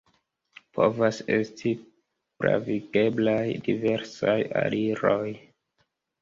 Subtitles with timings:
[0.77, 1.73] Povas esti
[2.43, 4.35] pravigeblaj diversaj
[4.65, 5.23] aliroj.